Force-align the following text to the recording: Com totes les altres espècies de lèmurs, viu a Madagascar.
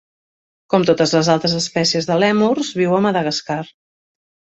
Com 0.73 0.85
totes 0.91 1.13
les 1.17 1.29
altres 1.35 1.55
espècies 1.61 2.09
de 2.11 2.19
lèmurs, 2.25 2.75
viu 2.83 2.99
a 3.01 3.07
Madagascar. 3.11 3.63